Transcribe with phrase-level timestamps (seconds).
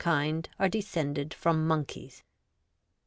[0.03, 2.23] kind are descended from monkeys.'